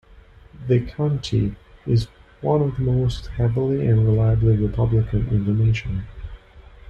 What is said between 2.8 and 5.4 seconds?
most heavily and reliably Republican